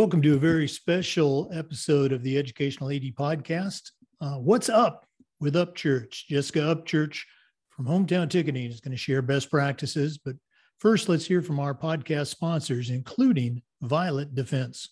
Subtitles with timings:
[0.00, 3.90] Welcome to a very special episode of the Educational AD Podcast.
[4.18, 5.04] Uh, what's up
[5.40, 6.24] with Upchurch?
[6.26, 7.18] Jessica Upchurch
[7.68, 10.16] from Hometown Ticketing is going to share best practices.
[10.16, 10.36] But
[10.78, 14.88] first, let's hear from our podcast sponsors, including Violet Defense.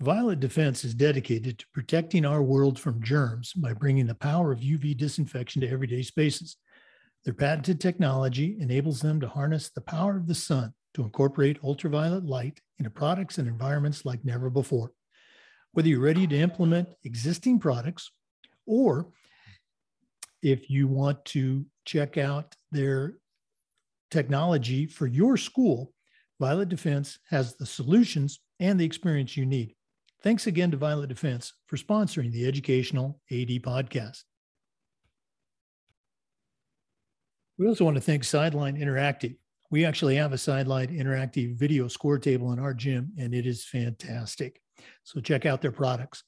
[0.00, 4.58] Violet Defense is dedicated to protecting our world from germs by bringing the power of
[4.58, 6.56] UV disinfection to everyday spaces.
[7.24, 12.24] Their patented technology enables them to harness the power of the sun to incorporate ultraviolet
[12.24, 14.92] light into products and environments like never before.
[15.72, 18.10] Whether you're ready to implement existing products
[18.66, 19.08] or
[20.42, 23.14] if you want to check out their
[24.10, 25.92] technology for your school,
[26.40, 29.74] Violet Defense has the solutions and the experience you need.
[30.22, 34.22] Thanks again to Violet Defense for sponsoring the Educational AD podcast.
[37.56, 39.36] We also want to thank Sideline Interactive
[39.70, 43.64] we actually have a sideline interactive video score table in our gym, and it is
[43.64, 44.60] fantastic.
[45.04, 46.24] So check out their products.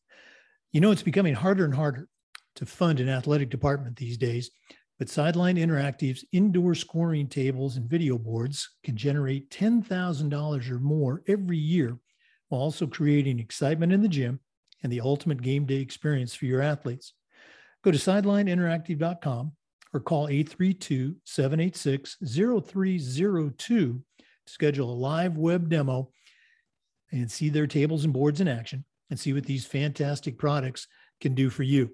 [0.72, 2.08] You know, it's becoming harder and harder
[2.56, 4.50] to fund an athletic department these days,
[4.98, 11.56] but Sideline Interactive's indoor scoring tables and video boards can generate $10,000 or more every
[11.56, 11.98] year
[12.48, 14.40] while also creating excitement in the gym
[14.82, 17.14] and the ultimate game day experience for your athletes.
[17.82, 19.52] Go to sidelineinteractive.com
[19.92, 24.02] or call 832 786 0302 to
[24.46, 26.10] schedule a live web demo
[27.12, 30.86] and see their tables and boards in action and see what these fantastic products
[31.20, 31.90] can do for you.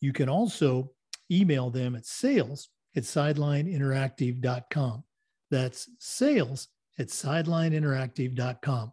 [0.00, 0.92] You can also
[1.30, 5.04] email them at sales at sidelineinteractive.com.
[5.50, 8.92] That's sales at sidelineinteractive.com.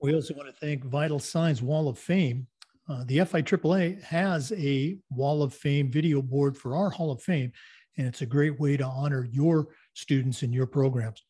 [0.00, 2.46] We also want to thank Vital Signs Wall of Fame
[2.88, 7.52] uh, the FIAAA has a Wall of Fame video board for our Hall of Fame,
[7.98, 11.22] and it's a great way to honor your students and your programs.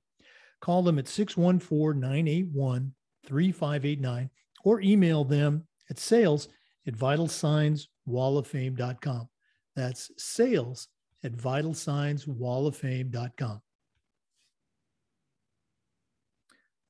[0.60, 2.94] call them at 614 981
[3.26, 4.30] 3589
[4.64, 6.48] or email them at sales
[6.86, 9.28] at vitalsignswalloffame.com.
[9.76, 10.88] That's sales
[11.22, 13.60] at vitalsignswalloffame.com.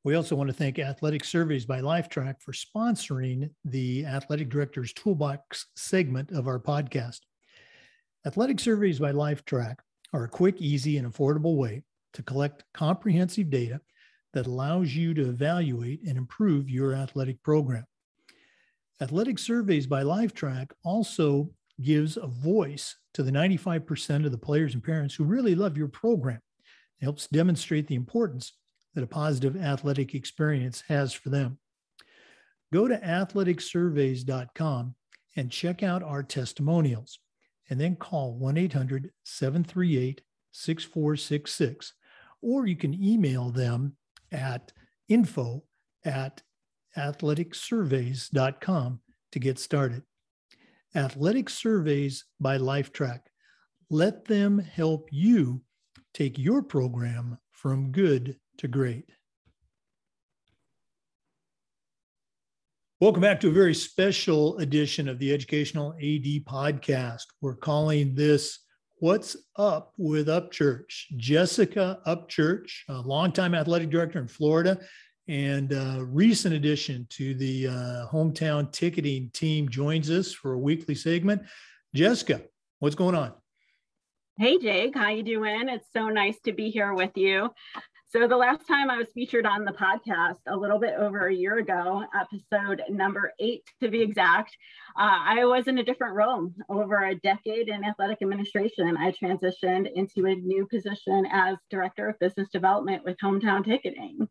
[0.05, 5.69] We also want to thank Athletic Surveys by Lifetrack for sponsoring the Athletic Director's Toolbox
[5.77, 7.21] segment of our podcast.
[8.27, 9.77] Athletic Surveys by Lifetrack
[10.13, 13.81] are a quick, easy, and affordable way to collect comprehensive data
[14.35, 17.87] that allows you to evaluate and improve your athletic program.
[19.01, 21.49] Athletic Surveys by Lifetrack also
[21.81, 25.89] gives a voice to the 95% of the players and parents who really love your
[25.89, 26.41] program.
[27.01, 28.53] It helps demonstrate the importance
[28.95, 31.59] that a positive athletic experience has for them.
[32.73, 34.95] Go to athleticsurveys.com
[35.37, 37.19] and check out our testimonials,
[37.71, 40.21] and then call 1 800 738
[40.53, 41.95] 6466,
[42.43, 43.97] or you can email them
[44.31, 44.73] at
[45.09, 45.63] info
[46.05, 46.43] at
[46.97, 49.01] athleticsurveys.com
[49.33, 50.03] to get started.
[50.95, 53.21] Athletic Surveys by Lifetrack.
[53.91, 55.63] Let them help you
[56.13, 59.05] take your program from good to great.
[63.01, 67.25] Welcome back to a very special edition of the Educational AD podcast.
[67.41, 68.61] We're calling this
[69.01, 71.17] What's Up with Upchurch?
[71.17, 74.79] Jessica Upchurch, a longtime athletic director in Florida
[75.29, 80.95] and a recent addition to the uh, hometown ticketing team, joins us for a weekly
[80.95, 81.43] segment.
[81.95, 82.43] Jessica,
[82.79, 83.33] what's going on?
[84.39, 85.69] Hey Jake, how you doing?
[85.69, 87.51] It's so nice to be here with you.
[88.15, 91.35] So the last time I was featured on the podcast, a little bit over a
[91.35, 94.57] year ago, episode number eight to be exact,
[94.97, 96.53] uh, I was in a different role.
[96.69, 102.19] Over a decade in athletic administration, I transitioned into a new position as director of
[102.21, 104.29] business development with Hometown Ticketing.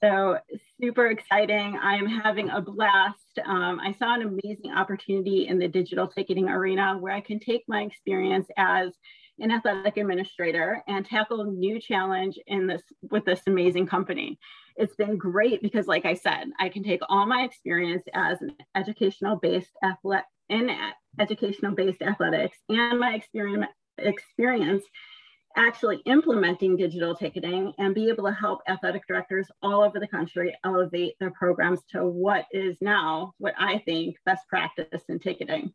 [0.00, 0.38] So
[0.80, 1.76] super exciting.
[1.82, 3.40] I'm having a blast.
[3.44, 7.64] Um, I saw an amazing opportunity in the digital ticketing arena where I can take
[7.66, 8.92] my experience as
[9.40, 14.38] an athletic administrator and tackle new challenge in this with this amazing company.
[14.76, 18.54] It's been great because, like I said, I can take all my experience as an
[18.74, 20.70] educational based athlete in
[21.18, 23.66] educational based athletics and my experience
[23.98, 24.84] experience
[25.56, 30.56] actually implementing digital ticketing and be able to help athletic directors all over the country
[30.64, 35.72] elevate their programs to what is now what I think best practice in ticketing.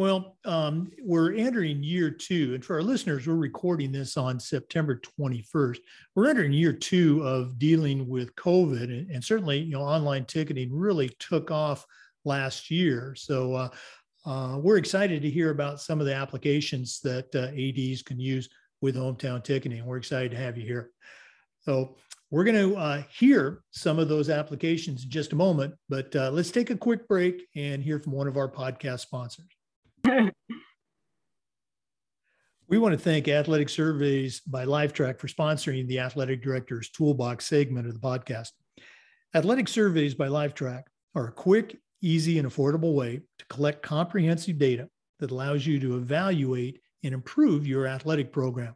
[0.00, 4.98] Well, um, we're entering year two, and for our listeners, we're recording this on September
[5.20, 5.76] 21st.
[6.14, 10.72] We're entering year two of dealing with COVID, and, and certainly, you know, online ticketing
[10.72, 11.84] really took off
[12.24, 13.14] last year.
[13.14, 13.68] So uh,
[14.24, 18.48] uh, we're excited to hear about some of the applications that uh, ADs can use
[18.80, 19.84] with hometown ticketing.
[19.84, 20.92] We're excited to have you here.
[21.60, 21.98] So
[22.30, 26.30] we're going to uh, hear some of those applications in just a moment, but uh,
[26.30, 29.59] let's take a quick break and hear from one of our podcast sponsors.
[30.04, 30.32] We
[32.78, 37.94] want to thank Athletic Surveys by Lifetrack for sponsoring the Athletic Director's Toolbox segment of
[37.94, 38.48] the podcast.
[39.34, 40.82] Athletic Surveys by Lifetrack
[41.14, 44.88] are a quick, easy, and affordable way to collect comprehensive data
[45.18, 48.74] that allows you to evaluate and improve your athletic program.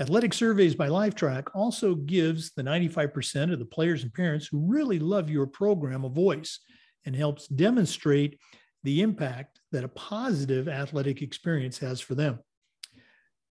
[0.00, 4.98] Athletic Surveys by Lifetrack also gives the 95% of the players and parents who really
[4.98, 6.58] love your program a voice
[7.06, 8.38] and helps demonstrate
[8.84, 12.38] the impact that a positive athletic experience has for them.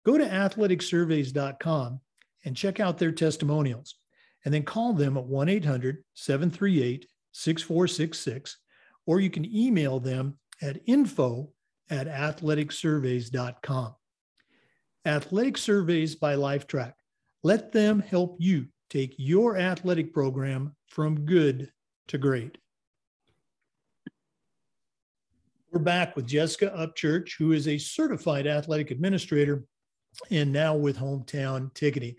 [0.04, 2.00] Go to athleticsurveys.com
[2.44, 3.96] and check out their testimonials,
[4.44, 8.58] and then call them at 1 800 738 6466,
[9.06, 11.52] or you can email them at info
[11.90, 13.94] at athleticsurveys.com.
[15.04, 16.92] Athletic Surveys by Lifetrack.
[17.42, 21.70] Let them help you take your athletic program from good
[22.08, 22.58] to great.
[25.70, 29.64] We're back with Jessica Upchurch, who is a certified athletic administrator
[30.30, 32.14] and now with Hometown Ticketing.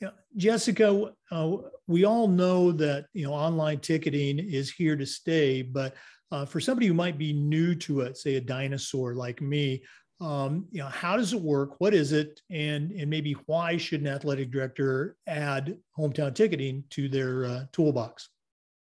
[0.00, 1.56] You know, Jessica, uh,
[1.86, 5.96] we all know that you know online ticketing is here to stay, but
[6.32, 9.82] uh, for somebody who might be new to it, say a dinosaur like me,
[10.22, 11.78] um, you know, how does it work?
[11.80, 12.40] What is it?
[12.50, 18.30] And and maybe why should an athletic director add hometown ticketing to their uh, toolbox?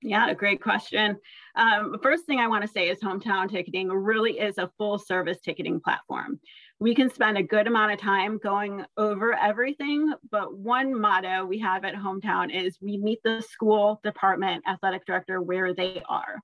[0.01, 1.19] Yeah, a great question.
[1.57, 5.41] Um, first thing I want to say is Hometown Ticketing really is a full service
[5.41, 6.39] ticketing platform.
[6.79, 11.59] We can spend a good amount of time going over everything, but one motto we
[11.59, 16.37] have at Hometown is we meet the school department athletic director where they are.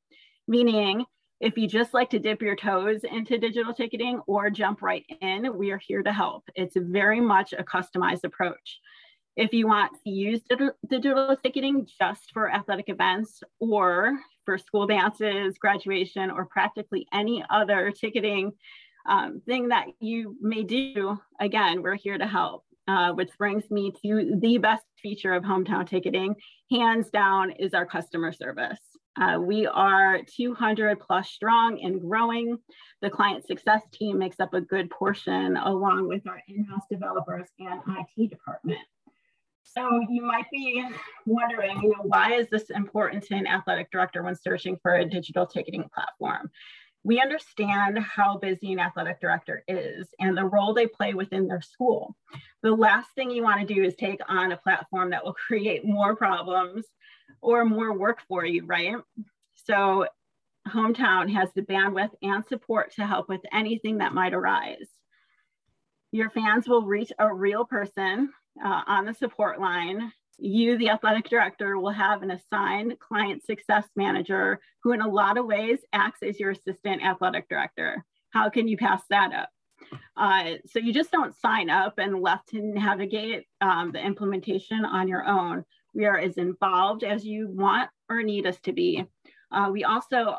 [0.49, 1.05] Meaning,
[1.41, 5.57] if you just like to dip your toes into digital ticketing or jump right in,
[5.57, 6.43] we are here to help.
[6.57, 8.81] It's very much a customized approach.
[9.37, 10.43] If you want to use
[10.89, 17.91] digital ticketing just for athletic events or for school dances, graduation, or practically any other
[17.91, 18.53] ticketing
[19.09, 22.65] um, thing that you may do, again, we're here to help.
[22.87, 26.35] Uh, which brings me to the best feature of hometown ticketing,
[26.71, 28.79] hands down, is our customer service.
[29.19, 32.59] Uh, we are 200 plus strong and growing.
[33.01, 37.81] The client success team makes up a good portion along with our in-house developers and
[37.89, 38.81] IT department.
[39.75, 40.87] So you might be
[41.27, 45.05] wondering, you know, why is this important to an athletic director when searching for a
[45.05, 46.51] digital ticketing platform?
[47.03, 51.61] We understand how busy an athletic director is and the role they play within their
[51.61, 52.17] school.
[52.63, 55.85] The last thing you want to do is take on a platform that will create
[55.85, 56.87] more problems
[57.43, 58.97] or more work for you, right?
[59.55, 60.07] So
[60.69, 64.89] Hometown has the bandwidth and support to help with anything that might arise.
[66.13, 68.31] Your fans will reach a real person
[68.63, 73.87] uh, on the support line, you, the athletic director, will have an assigned client success
[73.97, 78.05] manager who, in a lot of ways, acts as your assistant athletic director.
[78.31, 79.49] How can you pass that up?
[80.17, 85.09] Uh, so you just don't sign up and left to navigate um, the implementation on
[85.09, 85.65] your own.
[85.95, 89.05] We are as involved as you want or need us to be.
[89.53, 90.39] Uh, we also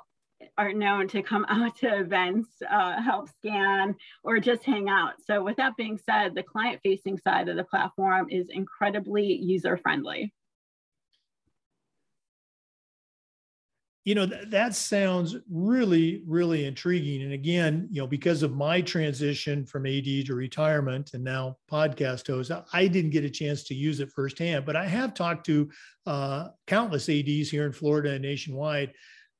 [0.57, 5.13] are known to come out to events, uh, help scan, or just hang out.
[5.25, 10.33] So with that being said, the client-facing side of the platform is incredibly user-friendly.
[14.05, 17.23] You know, th- that sounds really, really intriguing.
[17.23, 22.27] And again, you know, because of my transition from AD to retirement and now podcast
[22.27, 25.71] host, I didn't get a chance to use it firsthand, but I have talked to
[26.05, 28.93] uh, countless ADs here in Florida and nationwide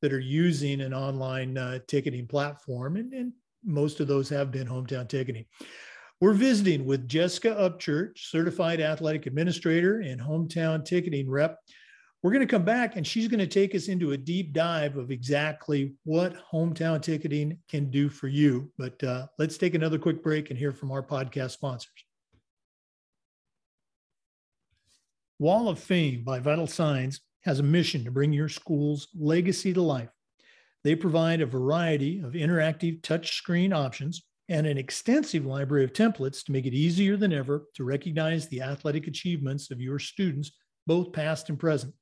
[0.05, 3.33] that are using an online uh, ticketing platform, and, and
[3.63, 5.45] most of those have been hometown ticketing.
[6.21, 11.57] We're visiting with Jessica Upchurch, certified athletic administrator and hometown ticketing rep.
[12.21, 14.95] We're going to come back and she's going to take us into a deep dive
[14.95, 18.71] of exactly what hometown ticketing can do for you.
[18.77, 21.89] But uh, let's take another quick break and hear from our podcast sponsors.
[25.39, 29.81] Wall of Fame by Vital Signs has a mission to bring your school's legacy to
[29.81, 30.09] life.
[30.83, 36.51] They provide a variety of interactive touchscreen options and an extensive library of templates to
[36.51, 40.51] make it easier than ever to recognize the athletic achievements of your students,
[40.85, 41.93] both past and present.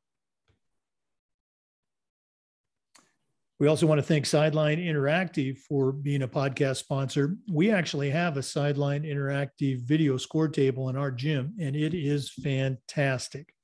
[3.65, 7.39] We also want to thank Sideline Interactive for being a podcast sponsor.
[7.51, 12.31] We actually have a Sideline Interactive video score table in our gym, and it is
[12.31, 13.55] fantastic.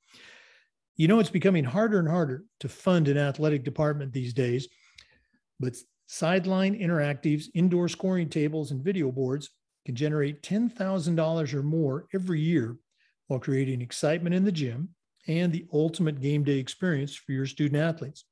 [0.95, 4.67] You know, it's becoming harder and harder to fund an athletic department these days,
[5.59, 5.75] but
[6.07, 9.51] Sideline Interactive's indoor scoring tables and video boards
[9.85, 12.75] can generate $10,000 or more every year
[13.27, 14.95] while creating excitement in the gym
[15.27, 18.25] and the ultimate game day experience for your student athletes.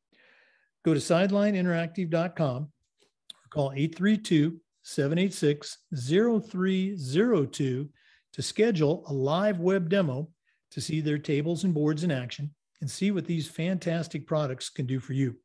[0.83, 7.89] Go to sidelineinteractive.com or call 832 786 0302
[8.33, 10.29] to schedule a live web demo
[10.71, 14.85] to see their tables and boards in action and see what these fantastic products can
[14.85, 15.35] do for you.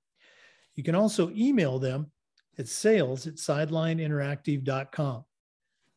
[0.74, 2.10] You can also email them
[2.58, 5.24] at sales at sidelineinteractive.com.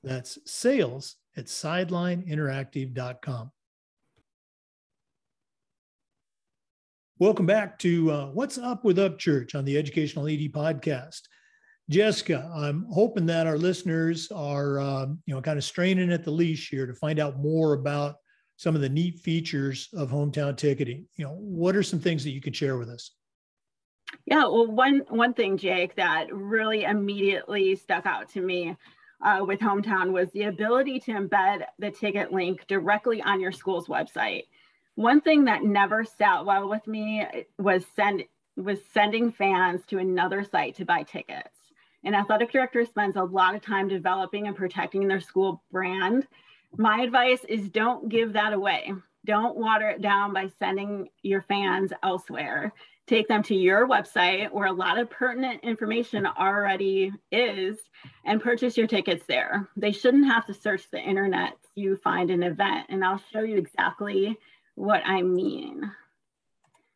[0.03, 3.51] That's sales at sidelineinteractive.com.
[7.19, 11.21] Welcome back to uh, What's Up with Upchurch on the Educational AD podcast.
[11.89, 16.29] Jessica, I'm hoping that our listeners are, um, you know, kind of straining at the
[16.29, 18.17] leash here to find out more about
[18.57, 21.07] some of the neat features of hometown ticketing.
[21.15, 23.09] You know, what are some things that you could share with us?
[24.27, 28.75] Yeah, well, one one thing, Jake, that really immediately stuck out to me
[29.23, 33.87] uh, with Hometown was the ability to embed the ticket link directly on your school's
[33.87, 34.43] website.
[34.97, 37.23] One thing that never sat well with me
[37.59, 38.23] was send
[38.55, 41.55] was sending fans to another site to buy tickets.
[42.03, 46.25] An athletic director spends a lot of time developing and protecting their school brand.
[46.77, 48.91] My advice is don't give that away.
[49.23, 52.73] Don't water it down by sending your fans elsewhere.
[53.05, 57.77] Take them to your website where a lot of pertinent information already is
[58.25, 59.69] and purchase your tickets there.
[59.77, 62.87] They shouldn't have to search the internet to find an event.
[62.89, 64.39] And I'll show you exactly
[64.77, 65.91] what I mean.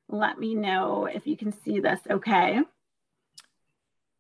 [0.07, 2.59] Let me know if you can see this okay.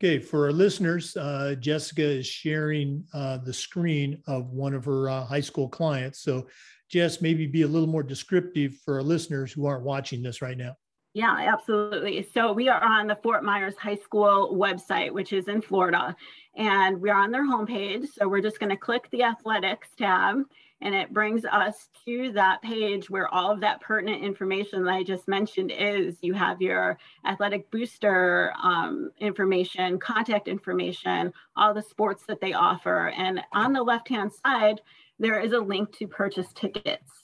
[0.01, 5.09] Okay, for our listeners, uh, Jessica is sharing uh, the screen of one of her
[5.09, 6.23] uh, high school clients.
[6.23, 6.47] So,
[6.89, 10.57] Jess, maybe be a little more descriptive for our listeners who aren't watching this right
[10.57, 10.75] now.
[11.13, 12.25] Yeah, absolutely.
[12.33, 16.15] So we are on the Fort Myers High School website, which is in Florida,
[16.55, 18.07] and we're on their homepage.
[18.07, 20.37] So we're just going to click the athletics tab,
[20.79, 25.03] and it brings us to that page where all of that pertinent information that I
[25.03, 26.15] just mentioned is.
[26.21, 33.09] You have your athletic booster um, information, contact information, all the sports that they offer.
[33.09, 34.79] And on the left hand side,
[35.19, 37.20] there is a link to purchase tickets.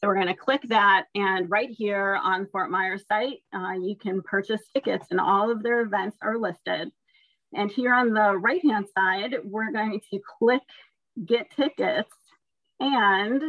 [0.00, 3.96] So we're going to click that and right here on Fort Myers site, uh, you
[4.00, 6.90] can purchase tickets and all of their events are listed.
[7.52, 10.62] And here on the right hand side, we're going to click
[11.26, 12.14] get tickets
[12.78, 13.42] and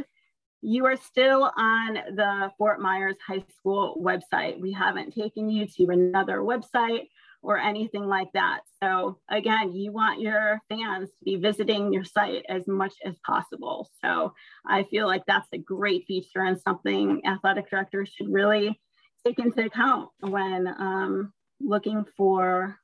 [0.61, 4.59] you are still on the Fort Myers High School website.
[4.59, 7.07] We haven't taken you to another website
[7.43, 8.61] or anything like that.
[8.81, 13.89] So again, you want your fans to be visiting your site as much as possible.
[14.03, 14.33] So
[14.65, 18.79] I feel like that's a great feature and something athletic directors should really
[19.25, 22.77] take into account when um, looking for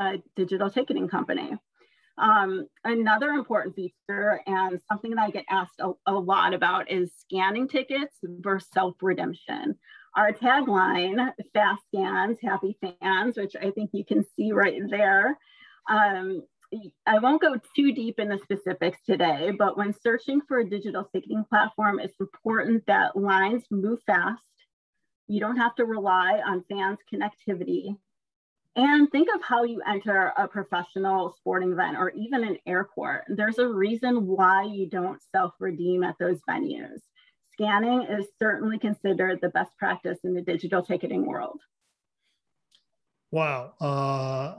[0.00, 1.56] a digital ticketing company.
[2.18, 7.12] Um, another important feature and something that I get asked a, a lot about is
[7.20, 9.76] scanning tickets versus self-redemption
[10.16, 15.38] our tagline, fast scans, happy fans, which I think you can see right there.
[15.88, 16.42] Um,
[17.06, 21.04] I won't go too deep in the specifics today, but when searching for a digital
[21.04, 24.42] ticketing platform, it's important that lines move fast.
[25.28, 27.96] You don't have to rely on fans' connectivity.
[28.76, 33.24] And think of how you enter a professional sporting event or even an airport.
[33.28, 37.00] There's a reason why you don't self redeem at those venues
[37.58, 41.60] scanning is certainly considered the best practice in the digital ticketing world.
[43.30, 43.74] Wow.
[43.80, 44.54] Uh,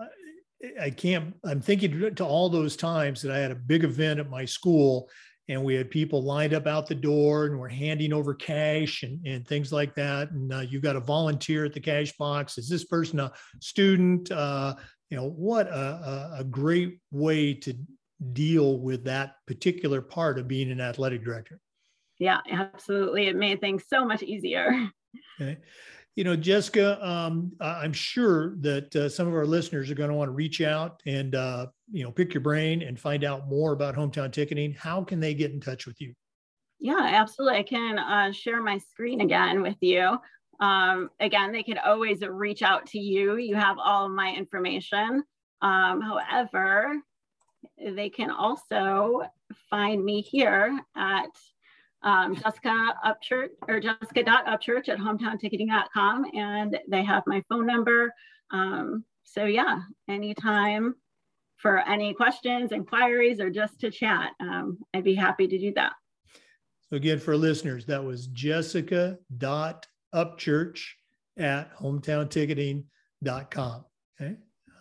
[0.79, 4.29] I can't, I'm thinking to all those times that I had a big event at
[4.29, 5.09] my school
[5.47, 9.25] and we had people lined up out the door and we're handing over cash and,
[9.25, 10.29] and things like that.
[10.31, 12.57] And uh, you got a volunteer at the cash box.
[12.57, 14.29] Is this person a student?
[14.29, 14.75] Uh,
[15.09, 17.73] you know, what a, a, great way to
[18.33, 21.59] deal with that particular part of being an athletic director.
[22.19, 23.27] Yeah, absolutely.
[23.27, 24.89] It made things so much easier.
[25.41, 25.57] Okay.
[26.15, 30.15] You know, Jessica, um, I'm sure that uh, some of our listeners are going to
[30.15, 33.71] want to reach out and, uh, you know, pick your brain and find out more
[33.71, 34.73] about hometown ticketing.
[34.73, 36.13] How can they get in touch with you?
[36.79, 37.59] Yeah, absolutely.
[37.59, 40.17] I can uh, share my screen again with you.
[40.59, 43.37] Um, again, they can always reach out to you.
[43.37, 45.23] You have all of my information.
[45.61, 46.97] Um, however,
[47.83, 49.23] they can also
[49.69, 51.29] find me here at
[52.03, 56.25] um, Jessica Upchurch or Jessica.upchurch at hometownticketing.com.
[56.33, 58.13] And they have my phone number.
[58.51, 60.95] Um, so yeah, anytime
[61.57, 65.91] for any questions, inquiries, or just to chat, um, I'd be happy to do that.
[66.89, 70.81] So again, for listeners, that was Jessica.upchurch
[71.37, 73.85] at hometownticketing.com.
[74.21, 74.35] Okay.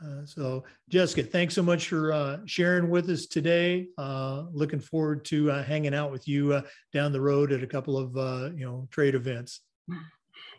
[0.05, 3.89] Uh, so, Jessica, thanks so much for uh, sharing with us today.
[3.99, 6.63] Uh, looking forward to uh, hanging out with you uh,
[6.93, 9.61] down the road at a couple of uh, you know trade events.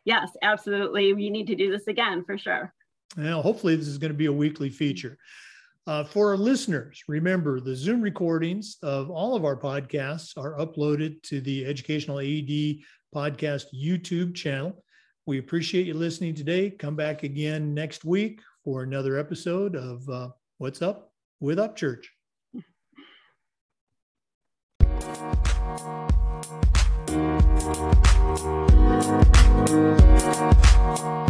[0.06, 1.14] Yes, absolutely.
[1.14, 2.74] We need to do this again for sure.
[3.18, 5.18] Well, hopefully, this is going to be a weekly feature.
[5.86, 11.42] for our listeners, remember the Zoom recordings of all of our podcasts are uploaded to
[11.42, 12.84] the Educational AD
[13.16, 14.84] Podcast YouTube channel.
[15.26, 16.72] We appreciate you listening today.
[16.72, 22.06] Come back again next week for another episode of uh, What's Up with Upchurch.
[29.70, 31.26] Thank